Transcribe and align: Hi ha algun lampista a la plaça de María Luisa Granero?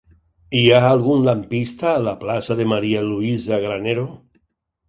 Hi 0.59 0.63
ha 0.69 0.79
algun 0.85 1.25
lampista 1.27 1.91
a 1.91 2.01
la 2.07 2.15
plaça 2.25 2.59
de 2.63 2.67
María 2.75 3.07
Luisa 3.13 3.61
Granero? 3.67 4.09